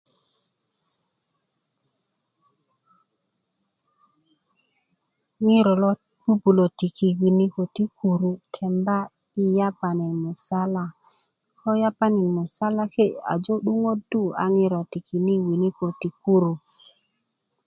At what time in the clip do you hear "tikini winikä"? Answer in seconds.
14.91-15.87